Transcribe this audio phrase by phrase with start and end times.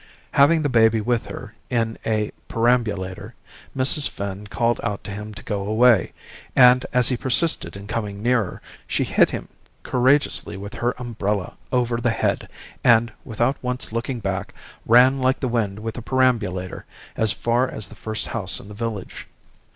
[0.31, 3.35] Having the baby with her in a perambulator,
[3.77, 4.09] Mrs.
[4.09, 6.11] Finn called out to him to go away,
[6.55, 9.47] and as he persisted in coming nearer, she hit him
[9.83, 12.49] courageously with her umbrella over the head
[12.83, 14.55] and, without once looking back,
[14.87, 18.73] ran like the wind with the perambulator as far as the first house in the
[18.73, 19.27] village.